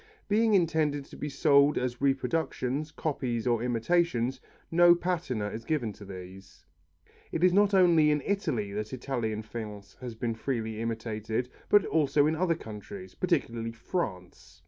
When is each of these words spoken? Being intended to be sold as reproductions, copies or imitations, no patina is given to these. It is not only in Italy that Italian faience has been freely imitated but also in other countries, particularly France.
Being 0.27 0.55
intended 0.55 1.05
to 1.05 1.15
be 1.15 1.29
sold 1.29 1.77
as 1.77 2.01
reproductions, 2.01 2.89
copies 2.91 3.45
or 3.45 3.61
imitations, 3.61 4.41
no 4.71 4.95
patina 4.95 5.49
is 5.49 5.63
given 5.63 5.93
to 5.93 6.05
these. 6.05 6.65
It 7.31 7.43
is 7.43 7.53
not 7.53 7.75
only 7.75 8.09
in 8.09 8.23
Italy 8.25 8.73
that 8.73 8.93
Italian 8.93 9.43
faience 9.43 9.95
has 10.01 10.15
been 10.15 10.33
freely 10.33 10.81
imitated 10.81 11.49
but 11.69 11.85
also 11.85 12.25
in 12.25 12.35
other 12.35 12.55
countries, 12.55 13.13
particularly 13.13 13.73
France. 13.73 14.59